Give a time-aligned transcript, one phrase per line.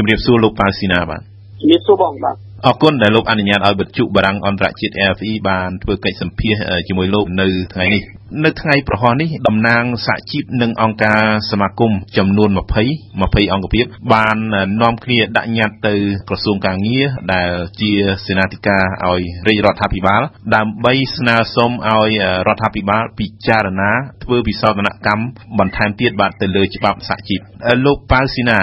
[0.00, 1.22] ជំរាបសួរលោកប៉ាស៊ីណាបាទ
[1.60, 6.54] ជំរាបសួរបងបាទ អរគុណដែលលោកអនុញ្ញាតឲ្យបិទជក់បារាំងអន្តរជាតិ RFE បានធ្វើកិច្ចសម្ភាស
[6.88, 8.02] ជាមួយលោកនៅថ្ងៃនេះ
[8.44, 12.60] នៅថ្ងៃប្រហោះនេះតំណាងសហជីពនិងអង្គការសមាគមចំនួន20
[13.00, 13.84] 20អង្គភាព
[14.14, 14.36] បាន
[14.82, 15.94] នាំគ្នាដាក់ញត្តិទៅ
[16.28, 17.50] ក្រសួងកាងារដែល
[17.80, 17.92] ជា
[18.26, 20.22] សេនាធិការឲ្យរាជរដ្ឋាភិបាល
[20.56, 22.10] ដើម្បីស្នើសុំឲ្យ
[22.46, 23.92] រដ្ឋាភិបាលពិចារណា
[24.24, 25.24] ធ្វើវិសោធនកម្ម
[25.58, 27.40] បន្ថែមទៀតបាទទៅលើច្បាប់សហជីព
[27.84, 28.58] លោកប៉ៅស៊ីណា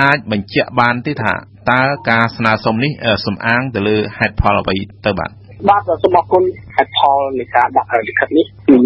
[0.00, 1.34] អាចបញ្ជាក់បានទេថា
[1.70, 1.80] តើ
[2.10, 2.92] ការស្នើសុំនេះ
[3.26, 4.76] សំអាងទៅលើហេតុផលអ្វី
[5.06, 5.30] ទៅបាទ
[5.68, 6.42] បាទសូមអរគុណ
[6.76, 8.76] ហេតុផលនៃការដាក់លិខិតនេះគឺ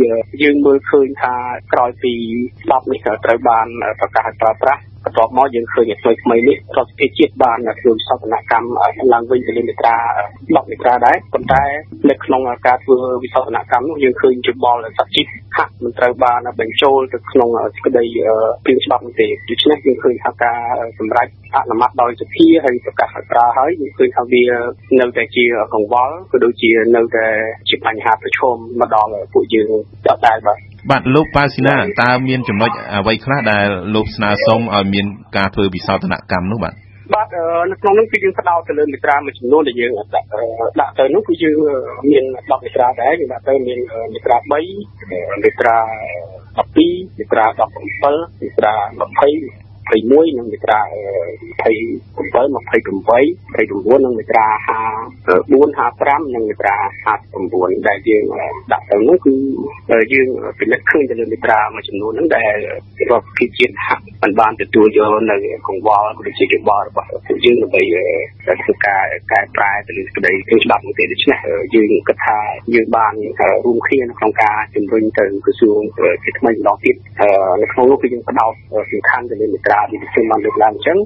[0.42, 1.34] យើងមើលឃើញថា
[1.72, 2.12] ក្រោយពី
[2.62, 3.66] ច្បាប់នេះត្រូវបាន
[4.00, 8.68] ប្រកាសឲ្យប្រើប្រាស់ បន្ទាប់មកយើងឃើញថ្មីថ្មីនេះរដ្ឋសភាជាតិបានធ្វើវិសោធនកម្ម
[9.12, 9.96] ឡើងវិញទៅលើមេត្រា
[10.32, 11.64] 10មេត្រាដែរប៉ុន្តែ
[12.10, 15.22] នៅក្នុងការធ្វើវិសោធនកម្មនោះយើងឃើញយោបល់សច្ចិ
[15.56, 18.04] ហាក់មិនត្រូវបានបញ្ចូលទៅក្នុងសេចក្តី
[18.64, 20.60] ព្រៀងច្បាប់នោះទេដូច្នេះយើងឃើញថាការ
[20.98, 24.44] សម្រេចអនុម័តដោយសភាហើយប្រកាសឲ្យប្រើហើយយើងឃើញថាវា
[25.00, 25.44] នៅតែជា
[25.74, 27.26] កង្វល់ក៏ដូចជានៅតែ
[27.68, 29.70] ជាបញ្ហាប្រឈមមកដល់ពួកយើង
[30.06, 36.74] ដដែលបាទ បាទលោកប៉ាស៊ីណាតើមានចំណុចអ្វីខ្លះដែលលោកស្នើសុំឲ្យមានការធ្វើវិសោធនកម្មនោះបាទ
[37.14, 37.26] បាទ
[37.70, 40.26] នៅក្នុងនោះគឺយើងផ្ដោតទៅលើមេត្រាមួយចំនួនដែលយើងដាក់
[40.80, 41.56] ដាក់ទៅនោះគឺយើង
[42.10, 43.78] មាន10មេត្រាដែរយើងដាក់ទៅមាន
[44.12, 45.76] មេត្រា3មេត្រា
[46.56, 48.74] 12មេត្រា17មេត្រា
[49.22, 49.61] 20
[49.92, 50.80] 21និងមាត្រា
[51.62, 51.66] 27
[52.32, 54.46] 28 29និងមាត្រា
[55.30, 56.76] 54 55និងមាត្រា
[57.32, 58.24] 59ដែលយើង
[58.72, 59.34] ដាក់ទៅនោះគឺ
[60.12, 62.54] យើងពិនិត្យឃើញទៅលើមាត្រាមួយចំនួនហ្នឹងដែល
[63.10, 65.36] រដ្ឋភិជាតិហាក់មិនបានទទួលយកនៅ
[65.68, 67.82] កង្វល់ដូចជាយោបល់របស់ពួកយើងដើម្បី
[68.62, 71.38] ធ្វើការកែប្រែទៅលើក្តីធ្វើច្បាប់នោះទេដូច្នេះ
[71.74, 72.38] យើងគិតថា
[72.74, 73.12] យើងបាន
[73.64, 75.80] រួមគ្នានៅក្នុងការជំរុញទៅក្រសួង
[76.24, 76.96] ជាថ្មីម្ដងទៀត
[77.62, 78.52] នៅក្នុងនោះគឺយើងផ្ដោត
[78.92, 80.98] សំខាន់ទៅលើមាត្រាដែលខ្ញុំបានលើកឡើងអញ្ចឹង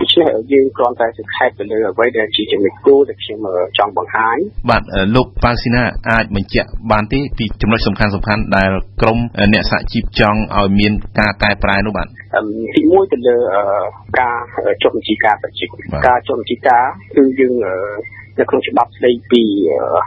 [0.00, 3.38] ដូច្នេះយើងគ្រាន់តែសង្ខេបទៅលើអ្វីដែលជាចំណុចគោលដែលខ្ញុំ
[3.78, 4.36] ចង់បង្ហាញ
[4.70, 4.82] បាទ
[5.14, 8.70] លោកប៉ាស៊ីណាអាចបញ្ជាក់បានទេពីចំណុចសំខាន់សំខាន់ដែល
[9.02, 9.18] ក្រម
[9.52, 12.06] អ្នកសហជីពចង់ឲ្យមានការកែប្រែនោះបាទ
[12.76, 13.36] ទីមួយទៅលើ
[14.20, 14.36] ការ
[14.82, 15.68] ចុះបញ្ជីការសហជីព
[16.06, 16.84] ការចុះបញ្ជីការ
[17.16, 17.54] គឺយើង
[18.38, 19.42] នៅក្នុងច្បាប់ស្ដីពី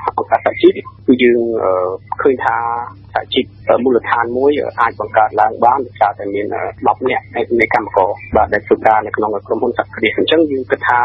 [0.05, 0.73] អង្គការសហជីព
[1.07, 1.39] គឺយើង
[2.21, 2.55] ឃើញថា
[3.13, 3.45] សហជីព
[3.83, 7.25] មូលដ្ឋានមួយអាចបង្កើតឡើងបានដោយសារតែមាន10នាក់
[7.59, 10.99] នៃកម្មករបាទដែលធ្វើការនៅក្នុងក្រុមហ៊ុនសហគ្រាសអញ្ចឹងយើងគិតថា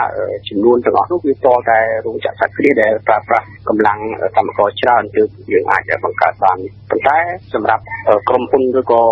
[0.49, 3.99] ចំនួនទាំងអស់នោះវាតតែរោងចក្រសហគ្រាសដែលប្រើប្រាស់កម្លាំង
[4.37, 6.59] កម្មករច្រើនទើបយើងអាចបង្កើតបាន
[6.91, 7.19] ប៉ុន្តែ
[7.55, 7.85] សម្រាប់
[8.29, 9.03] ក្រុមហ៊ុនឬក៏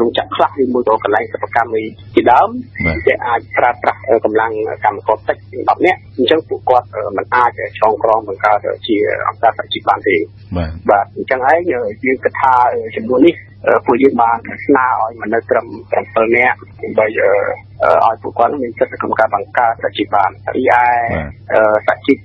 [0.00, 1.76] រោងចក្រខ្លះឬមួយក៏កន្លែងសិប្បកម្ម
[2.14, 2.48] ជាដើម
[3.06, 4.52] ដែលអាចប្រើប្រាស់កម្លាំង
[4.84, 6.86] កម្មករតិច10នាក់អញ្ចឹងពួកគាត់
[7.16, 8.96] មិនអាចឆ្លងក្រងបង្កើតជា
[9.28, 10.16] អង្គការសហជីពបានទេ
[10.56, 11.78] បាទបាទអញ្ចឹងឯងយើ
[12.14, 12.54] ងគិតថា
[12.96, 13.34] ចំនួននេះ
[13.86, 15.66] ពួកយើងបានស្នើឲ្យមនុស្សត្រឹម
[16.00, 20.82] 7នាក់ដើម្បីឲ្យពួកគាត់មានសិទ្ធិក្នុងការបង្កើតសហជីពបានរីឯ
[21.86, 22.18] សហជីព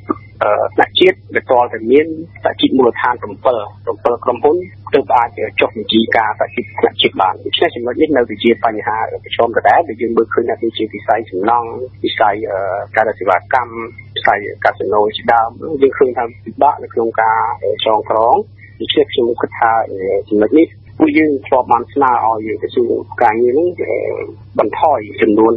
[0.76, 2.08] ថ្នាក់ជាតិវាតលតែមាន
[2.44, 4.56] សហជីពមូលដ្ឋាន7 7ក្រុមហ៊ុន
[4.94, 11.70] ទើបអាចចុះបញ្ជីការសហជីពថ្នាក់ជាតិបានដូច្នេះចំណុចនេះនៅតែជាបញ្ហាប្រឈមដដែលដែលយើងមើលឃើញថាវាជាវិស័យសំណង់
[12.04, 12.36] វិស័យ
[12.96, 13.74] ការសេវាកម្ម
[14.16, 15.50] វិស័យកាស៊ីណូជាដើម
[15.82, 17.40] យើងឃើញថាពិបាកនៅក្នុងការ
[17.86, 18.36] ចងក្រង
[18.80, 19.72] ដូច្នេះខ្ញុំគិតថា
[20.30, 20.68] ចំណុចនេះ
[21.00, 22.92] ពួកយើងធ្លាប់បានស្នើឲ្យក្រសួង
[23.24, 23.70] ការងារនេះ
[24.60, 25.54] បន្ថយចំនួន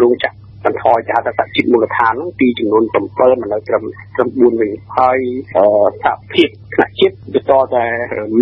[0.00, 3.20] រោងចក្រ បន្ថយចាតសជីវមូលដ្ឋានហ្នឹងពីចំនួន7មក
[3.52, 3.82] នៅត្រឹម
[4.16, 5.18] ត្រឹម4វិញហើយ
[5.54, 5.56] ស
[6.04, 7.84] ហភាពថ្នាក់ជាតិវាតតែ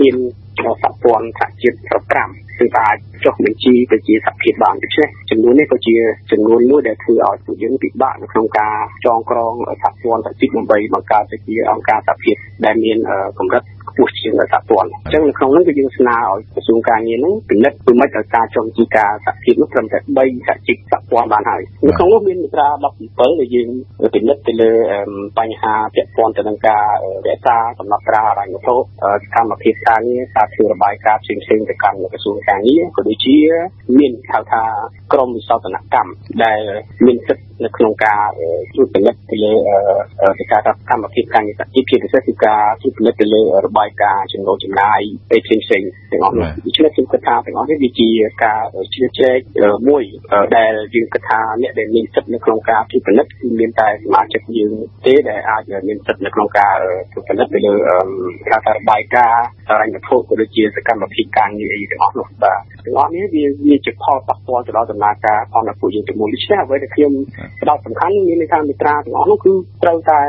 [0.01, 0.17] មាន
[0.63, 1.77] សហព័ន្ធសហជាតិ
[2.19, 5.97] 5ซึ่งអាចចុះបញ្ជីទៅជាសហភាពបានដូច្នេះចំនួននេះក៏ជា
[6.33, 12.99] ចំនួនមួយដែលធ្វើឲ្យពួកយើងពិបាកនៅក្នុងការចងក្រងសហព័ន្ធសហជីពដើម្បីបង្កើតទៅជាអង្គការសហភាពដែលមាន
[13.39, 22.69] កម្រិតខ្ពស់ ជាងសហព័ន្ធអញ្ចឹងនៅក្នុងនោះគឺយើងស្នើឲ្យក្រសួងការងារនោះពិនិត្យពីមិនឲ្យការចុះជីការសហជីពនោះត្រឹមតែ3សហជីពសហព័ន្ធបានហើយនៅក្នុងនោះមានមាត្រា
[23.03, 23.69] 17ដែលយើង
[24.15, 24.73] ពិនិត្យទៅលើ
[25.39, 26.87] បញ្ហាពាក់ព័ន្ធទៅនឹងការ
[27.29, 28.81] រក្សាកំណត់ត្រាហិរញ្ញវត្ថុស
[29.35, 33.39] កម្មភាពការងារការធ្វើរបាយការណ៍ផ្សេងៗទៅកាន់ក្រសួងការងារក៏ដូចជា
[33.99, 34.63] មានហៅថា
[35.13, 36.13] ក្រមវិសោធនកម្ម
[36.45, 36.61] ដែល
[37.07, 38.27] មានសិទ្ធិនៅក្នុងការ
[38.73, 39.53] ត្រួតពិនិត្យទៅលើ
[40.39, 40.61] កិច្ចការ
[40.91, 45.01] កម្មភាពការងារសហជីពជាពិសេសគឺការត្រួតពិនិត្យទៅលើរបាយការណ៍ចំណូលចំណាយ
[45.31, 45.83] ផ្សេងផ្សេង
[46.13, 48.09] ទាំងអស់នេះដូច្នេះខ្ញុំគិតថាទាំងអស់នេះវាជា
[48.45, 48.63] ការ
[48.93, 49.41] ជ្រៀតជ្រែក
[49.89, 50.03] មួយ
[50.57, 54.73] ដែលយើងគិតថាអ្នកដែលមានសិទ្ធិនៅក្នុងការត្រួតពិនិត្យគឺមានតែសមាជិកយើង
[55.07, 56.77] ទេដែលអាចមានសិទ្ធិនៅក្នុងការ
[57.13, 57.75] ត្រួតពិនិត្យទៅលើ
[58.51, 67.13] ការរបាយការណ៍ហិរញ្ញវត្ថុក៏ដូចជាសកម្មភាពការងារទាំងអស់នោះបាទទាំងអស់នេះវាវាជាផលប៉ះពាល់ទៅដល់ដំណើរការផងរបស់យើងទាំងមូលដូច្នេះអ្វីដែលខ្ញុំ
[67.61, 69.53] ផ្ដោតសំខាន់មានន័យថាមេត្រាទាំងអស់នោះគឺ
[69.83, 70.21] ត្រូវតែ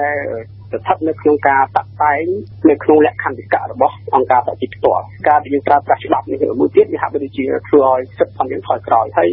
[0.72, 2.26] ស្ថិតនៅក្នុងការតាក់តែង
[2.70, 9.30] នៅក្នុងលក្ខន្តិកៈរបស់អង្គការសហជីពផ្ទាល់ការដែលយើងប្រើប្រាស់ច្បាប់នេះមួយទៀតវាហាក់បីដូចជាធ្វើឲ្យសិទ្ធិផងយើងថយក្រោយហើយ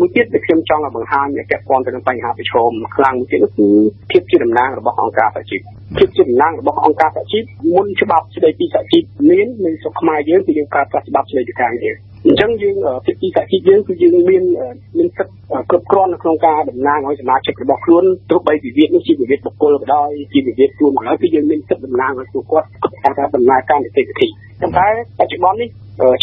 [0.00, 3.68] មួយទៀតដែលខ្ញុំចង់ឲ្យបង្ហាញពាក់ព័ន្ធទៅនឹងបញ្ហាប្រឈមខ្លាំងមួយទៀតគឺ
[4.10, 5.60] ភាពជាតំណាងរបស់អង្គការសហជីព
[5.98, 7.42] ភាពជាតំណាងរបស់អង្គការសហជីព
[7.74, 11.94] មុនច្បាប់ស្តីពីសហជីពមាននៅស្រុកខ្មែរយើងគឺយើងប្រើប្រាស់ច្បាប់ស្តីពីការងារ
[12.26, 12.76] អញ្ចឹងយើង
[13.06, 14.44] ភាគីសហជីពយើងគឺយើងមាន
[14.98, 15.34] មានសិទ្ធិ
[15.70, 22.68] គ្រប់គ្រាន់នៅក្នុងការតំណាងឲ្យសមាជិករបស់ខ្លួនទោះបីវិវាទនេះជាវិវាទបុគ្គលក៏ដោយជាវិវាទខ្លួនក៏ដោយគឺយើងមានសិទ្ធិតំណាងឲ្យពួកគាត់
[23.04, 24.26] ការដំណើរការនីតិវិធី
[24.60, 24.86] ប៉ុន្តែ
[25.18, 25.68] បច្ចុប្បន្ននេះ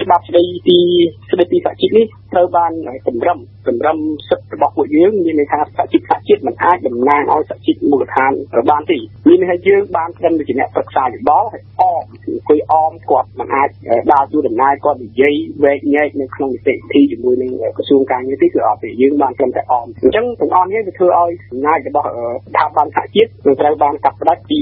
[0.01, 0.77] ច្បាប់ស្តីពី
[1.31, 2.71] ស្តីពីសហជីពនេះត្រូវបាន
[3.07, 3.37] កម្រិម
[3.67, 3.97] កម្រិម
[4.29, 8.31] សិទ្ធិរបស់ពួកយើងមានន័យថាសហជីពសហជាតិមិនអាចតំណាងឲ្យសហជីពមូលដ្ឋាន
[8.71, 8.97] បានទេ
[9.27, 13.69] មានន័យថាយើងបានត្រឹមជាអ្នកប្រឹក្សាយោបល់ហើយអមអង្គុយអមគាត់មិនអាច
[14.13, 22.07] ដើរតួដំណើរគាត់និយាយវែកញែកនៅក្នុងនីតិវិធីជាមួយនឹងក្រសួងការងារទេគឺអត់ទេយើងបានត្រឹមតែអមអញ្ចឹងទាំងអស់នេះវាធ្វើឲ្យសំណាចរបស់
[22.47, 24.59] ស្ថាប័នសហជាតិនឹងត្រូវបានកាត់ផ្តាច់ពី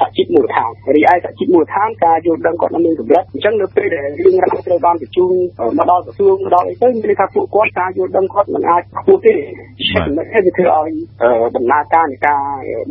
[0.00, 5.34] សហជីពមូលដ្ឋានរីឯសហជីពមូលដ្ឋានការយល់ដឹងគាត់នៅមានកម្រិតអញ្ចឹងនៅពេលដែលរឿងរ៉ាវត្រូវបានបញ្ជូន
[5.78, 9.34] មកដល់ក្រសួងមកដល់អីទៅមានន័យថាពួកគាត់ការយល់ដឹងគាត់មិនអាចខ្ពស់ទេ
[10.06, 10.90] ចំណុចនេះវាធ្វើឲ្យ
[11.56, 12.42] ដំណើរការនៃការ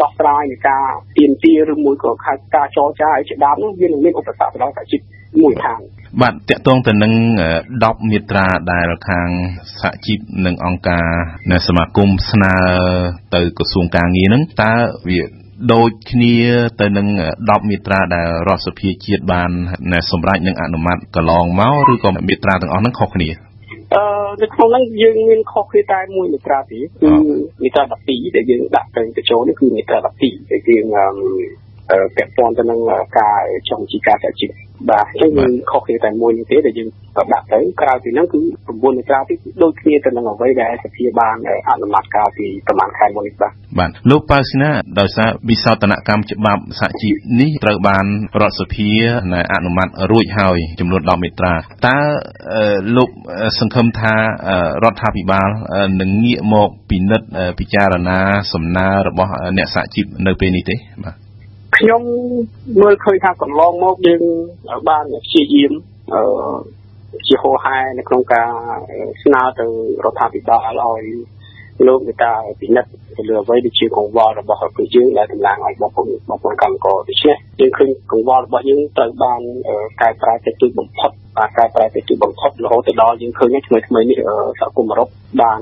[0.01, 0.85] ដោះស្រាយនៃការ
[1.17, 2.11] ទៀមទាឬមួយក៏
[2.55, 5.01] ការចរចាឲ្យជាដើមនោះវានឹងមានឧបសគ្គទៅដល់សហជីព
[5.41, 5.79] មួយខាង
[6.21, 7.13] បាទតកតងទៅនឹង
[7.61, 9.29] 10មាត្រាដែលខាង
[9.81, 11.07] សហជីពនិងអង្គការ
[11.51, 12.55] នៅសមាគមស្នើ
[13.35, 14.73] ទៅក្រសួងការងារនឹងតើ
[15.09, 15.19] វា
[15.73, 16.35] ដូចគ្នា
[16.81, 17.07] ទៅនឹង
[17.39, 19.51] 10មាត្រាដែលរដ្ឋសភាជាតិបាន
[20.11, 23.29] សម្រេចនិងអនុម័តកន្លងមកឬក៏មាត្រាទាំងអស់ហ្នឹងខុសគ្នា
[23.95, 24.03] អឺ
[24.41, 27.11] នៅក្នុងហ្នឹងយើងមានខុសគ្នាតែមួយមាត្រាទេគឺ
[27.63, 30.85] មាត្រា12ដែលយើងដាក់ទៅបញ្ចូលនេះគឺមាត្រា12ដែលយើង
[32.15, 32.79] ពាក់ព័ន្ធទៅនឹង
[33.19, 34.51] ការចង់ជីការសហជីព
[34.89, 36.89] បាទអញ្ចឹងយើងខុសគ្នាតែមួយនេះទេដែលយើង
[37.33, 39.33] ដាក់ទៅក្រៅពីហ្នឹងគឺ9មាត្រាទី
[39.63, 41.37] ដូចគ្នាទៅនឹងអ្វីដែលសភាបាន
[41.69, 48.05] អនុម័តកាលពីប្រហែលខែមុននេះបាទបាទលោកប៉ៅស៊ីណាដោយសារវិសោធនកម្មច្បាប់សហជីពនេះត្រូវបាន
[48.41, 48.89] រដ្ឋសភា
[49.53, 51.55] អនុម័តរួចហើយចំនួន10មាត្រា
[51.87, 51.99] តើ
[52.97, 53.09] លោក
[53.59, 54.15] សង្ឃឹមថា
[54.83, 55.49] រដ្ឋាភិបាល
[56.01, 57.27] នឹងងាកមកពិនិត្យ
[57.59, 58.19] ពិចារណា
[58.53, 61.24] សំណើរបស់អ្នកសហជីពនៅពេលនេះទេបាទ
[61.77, 62.01] ខ្ញុំ
[62.81, 64.21] មើលឃើញថាកន្លងមកយើង
[64.89, 65.71] បានព្យាយាម
[66.13, 66.21] អឺ
[67.27, 68.49] ជាហោហែនៅក្នុងការ
[69.23, 69.65] ស្នើទៅ
[70.05, 71.03] រដ្ឋាភិបាលឲ្យ
[71.87, 79.41] លោកមេតាពិនិត្យទៅលើអ្វីដែលជាកង្វល់របស់ប្រជាយើងដែលតំណាងឲ្យបងប្អូនបងប្អូនកម្មករដូច្នេះយើងឃើញកង្វល់របស់យើងត្រូវបាន
[80.01, 84.17] កែប្រែទៅទីបំផុតបាទកែប្រែទៅទីបំផុតរហូតទៅដល់យើងឃើញថ្មីថ្មីនេះ
[84.59, 85.09] សហគមន៍អឺរ៉ុប
[85.41, 85.59] បាន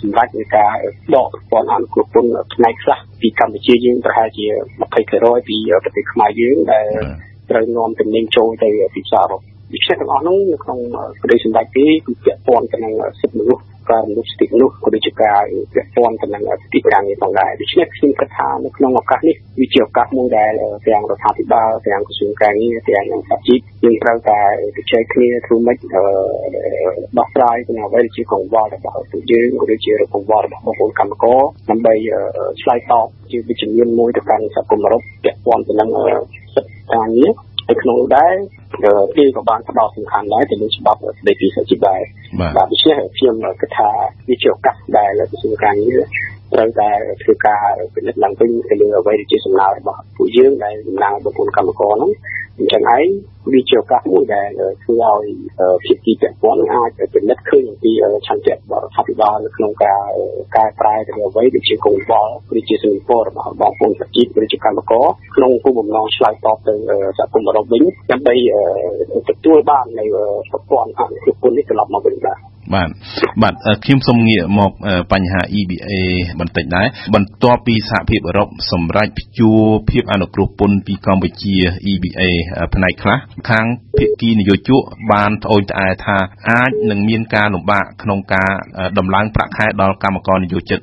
[0.00, 0.74] សម្រាប់នៃការ
[1.14, 4.46] ដកប្រព័ន្ធអនុគ្រោះពន្ធផ្នែកខ្លះពីកម្ពុជាយើងប្រហែលជា
[4.80, 6.86] 20%ពីប្រទេសខ្មែរយើងដែល
[7.50, 9.40] ត្រូវនាំទំនិញចូលទៅទីផ្សារអឺរ៉ុប
[9.72, 10.78] ដូច្នេះទាំងអស់នោះនៅក្នុង
[11.20, 15.42] ប្រទេសសម្ដេចទេគឺពាក់ព័ន្ធទៅនឹងសិទ្ធិមនុស្ស ការរំលោភសិទ្ធិមនុស្សក៏ដូចជាការ
[15.74, 20.52] ពាក់ព័ន្ធទៅនឹងសិទ្ធិប្រាំងនេះផងដែរដូច្នេះខ្ញុំគិតថានៅក្នុងឱកាសនេះវាជាឱកាសមួយដែល
[20.86, 24.40] ទាំងរដ្ឋាភិបាលទាំងក្រសួងការងារទាំងសហជីពយើងត្រូវតែ
[24.76, 25.78] ជជែកគ្នាធ្វើម៉េច
[27.18, 31.40] ដោះស្រាយទៅអ្វីដែលជាកង្វល់របស់ពួកយើងក៏ដូចជាកង្វល់របស់បងប្អូនកម្មករ
[31.70, 31.94] ដើម្បី
[32.62, 35.88] ឆ្លើយតបជាវិជ្ជមានមួយទៅកាន់សហគមន៍អឺរ៉ុបពាក់ព័ន្ធទៅនឹង
[36.54, 37.30] សិទ្ធិការងារ
[37.70, 38.34] នៅក្នុងនោះដែរ
[39.16, 42.00] គេក៏បានផ្ដោតសំខាន់ដែរទៅលើច្បាប់ស្តីពីសហជីពដែរ
[42.56, 43.88] បាទដូច្នេះខ្ញុំគិតថា
[44.28, 46.02] វាជាឱកាសដែលក្រសួងការងារ
[46.54, 46.90] ត្រូវតែ
[47.22, 52.12] ធ្វើការពិនិត្យឡើងវិញទៅលើអ្វីដែលជាសំណើរបស់ពួកយើងដែលតំណាងបងប្អូនកម្មករហ្នឹង
[52.60, 53.06] អញ្ចឹងឯង
[53.52, 54.50] វាជាឱកាសមួយដែល
[54.82, 55.24] ធ្វើឲ្យ
[55.84, 57.92] ភាគីពាក់ព័ន្ធអាចពិនិត្យឃើញអំពី
[58.26, 60.02] ឆន្ទៈរបស់រដ្ឋាភិបាលនៅក្នុងការ
[60.56, 66.74] កែប្រែទៅអ្វីដែលជាកង្វល់ឬជាសំណពររបស់បងប្អូនប្រជាជនឬជាកម្មករក្នុងគោលបំណងឆ្លើយតបទៅ
[67.18, 68.34] សហគមន៍អឺរ៉ុបវិញដើម្បី
[69.28, 70.04] ទទួលបាននៅ
[70.50, 72.38] ប្រព័ន្ធអនុគ្រោះពន្ធនេះត្រឡប់មកវិញបាទ
[72.74, 72.88] បាទ
[73.42, 74.72] បាទខ្ញុំសូមងាកមក
[75.12, 75.92] បញ្ហា EBA
[76.40, 81.54] បន្តិចដែរបន្ទាប់ពីសហភាពអឺរ៉ុបសម្រេចព្យួរភាពអនុគ្រោះពន្ធពីកម្ពុជា
[81.92, 82.22] EBA
[82.74, 83.18] ផ្នែកខ្លះ
[83.50, 83.66] ខាង
[83.98, 86.18] ភាគីនយោជកបានត្អូញត្អែថា
[86.50, 88.50] អាចនឹងមានការលំបាកក្នុងការ
[88.98, 90.78] ដំឡើងប្រាក់ខែដល់កម្មករនយោជិត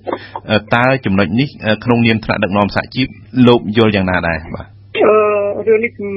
[0.75, 1.47] តើចំណុចនេះ
[1.83, 3.07] ក្នុងនាមថ្នាក់ដឹកនាំសហជីព
[3.47, 4.65] លោកយល់យ៉ាងណាដែរបាទ
[4.97, 6.07] អឺរឿងនេះគឺ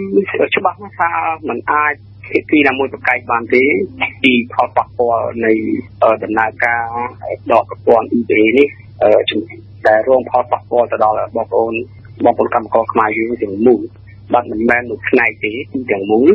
[0.57, 1.11] ច្បាស់ណាស់ថា
[1.49, 1.95] มันអាច
[2.31, 3.63] ភាគីណាមួយប្រកែកបានទេ
[4.23, 5.53] ពីផលប៉ះពាល់នៃ
[6.25, 6.85] ដំណើរការ
[7.53, 8.69] ដកប្រព័ន្ធ EBA នេះ
[9.89, 11.73] ដែលរងផលប៉ះពាល់ទៅដល់បងប្អូន
[12.25, 13.81] បងប្អូនកម្មករខ្មែរយើងទាំងមូល
[14.33, 16.29] បាទមិនមែនមួយផ្នែកទេគឺទាំងមូល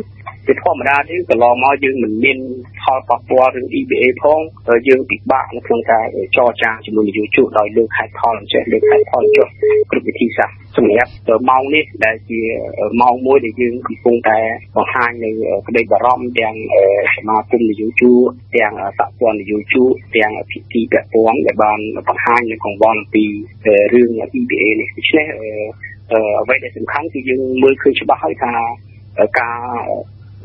[0.46, 2.38] ជាធម្មតាទេកន្លងមកយើងមិនមាន
[2.82, 4.40] ផលប៉ះពាល់រឿង EBA ផង
[4.88, 6.04] យើងពិបាកនៅក្នុងការ
[6.36, 9.48] ចរចាជាមួយនយោជកដោយលើកហេតុផលអញ្ចេះលើកហេតុផលចុះ
[9.90, 11.12] គ្រប់វិធីសាស្ត្រសម្រាប់
[11.50, 12.40] ម៉ោងនេះដែលជា
[13.02, 14.38] ម៉ោងមួយដែលយើងកំពុងតែ
[14.76, 15.30] បង្ហាញនៅ
[15.66, 16.54] ក្តីបារម្ភទាំង
[17.14, 23.24] សមាគមនយោជកទាំងសហព័ន្ធនយោជកទាំងភាគីពាក់ព័ន្ធដែលបានបង្ហាញនៅកង្វល់អំពី
[23.94, 24.10] រឿង
[24.40, 25.26] EBA នេះដូច្នេះ
[26.40, 28.52] អ្វីដែលសំខាន់គឺយើងមើលឃើញច្បាស់ហើយថា
[29.40, 29.58] ការ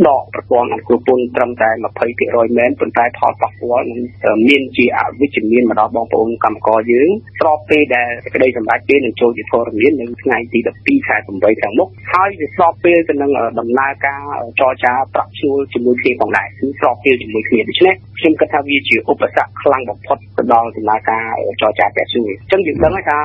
[0.07, 1.69] ដកប្រព័ន្ធអនុពលត្រឹមតែ
[2.13, 3.99] 20%មែនប៉ុន្តែផលប៉ះពាល់នឹង
[4.47, 14.21] មានជាអវិជ្ជមានមកដល់បងប្អូនកម្មករយើងស្របពេលដែលសេចក្តីសម្រេចពេលនឹងចូលជាធរមាននៅថ្ងៃទី12ខែ8ខាងមុខហើយវាស្របពេលទៅនឹងដំណើរការ
[14.59, 21.25] ចរចាប្រាក់ឈ្នួលជាមួយគ្នាផងដែរគឺស្របពេលជាមួយគ្នាដូច្នេះខ្ញុំគិតថាវាជាឧបសគ្គខ្លាំងបំផុត ទៅដល់ដំណើរការ
[21.61, 23.17] ចរចាប្រាក់ឈ្នួលអញ្ចឹងយើងដឹងថា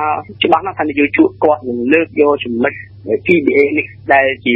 [0.43, 2.73] ច្បាស់ណាស់ថានយោជកគាត់នឹងលើកយកចំណុច
[3.25, 4.53] PBA នេះដែលជា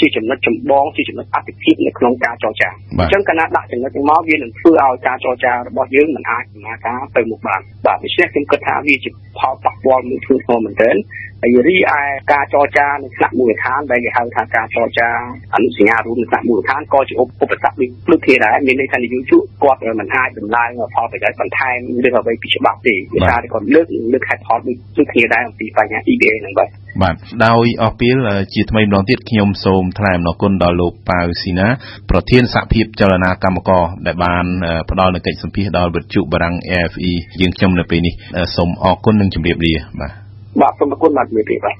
[0.00, 2.68] ជាចំណុចចម្បងជាចំណុចអតិភិបនៅក្នុងការចរចា
[3.00, 10.96] អញ្ចឹងកាលណាដាក់ចំណុចនេះមកវានឹងធ្វើឲ្យការចរចារបស់យើងមិនអាចដំណើរការទៅមុខបានបាទដូច្នេះខ្ញុំគិតថាវាជាផលប៉ះពាល់មួយធ្ងន់ធ្ងរមែនទែន
[11.44, 15.08] ហើយរីឯការចរចានៅថ្នាក់មូលដ្ឋានដែលគេហៅថាការចរចា
[15.54, 17.64] អនុសញ្ញារួមនៅថ្នាក់មូលដ្ឋានក៏ជាឧបសគ្គ
[18.10, 24.58] ដូចគ្នាដែរមានន័យថានយោជកគាត់មិនអាចដំឡើងផលប្រយោជន៍បន្ថែមឬអ្វីពីច្បាប់ទេដោយសារតែគាត់លើកលើកហេតុផល
[24.96, 26.68] ដូចគ្នាដែរអំពីបញ្ហា EBA ហ្នឹងបាទ
[27.02, 27.14] បាទ
[27.46, 28.16] ដោយអស់ពេល
[28.54, 31.68] ជាថ្មីម្ដងទៀតខ្ញុំសូមថ្លែងអំណរគុណដល់លោកប៉ាវស៊ីណា
[32.10, 34.44] ប្រធានសហភាពចលនាកម្មករដែលបាន
[34.90, 38.14] ផ្ដល់នូវកិច្ចសម្ភាសដល់វិទ្យុបារាំង AFE យើងខ្ញុំនៅពេលនេះ
[38.56, 40.23] សូមអរគុណនិងជម្រាបលាបាទ
[40.60, 41.76] បាទសូមអរគុណបាទជំរាបលាបាទ